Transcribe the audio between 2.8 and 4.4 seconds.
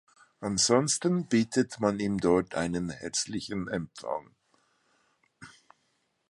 herzlichen Empfang.